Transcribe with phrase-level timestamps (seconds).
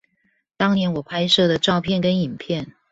[0.57, 2.73] 當年我拍攝的照片跟影片